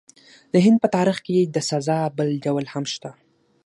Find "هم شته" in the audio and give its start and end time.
2.73-3.11